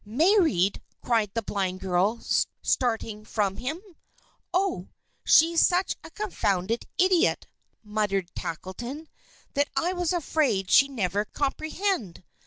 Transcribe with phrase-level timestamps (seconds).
[0.03, 2.19] "Married!" cried the blind girl,
[2.63, 3.79] starting from him.
[4.51, 4.87] "Oh!
[5.23, 7.45] She's such a confounded idiot,"
[7.83, 9.07] muttered Tackleton,
[9.53, 12.23] "that I was afraid she'd never comprehend.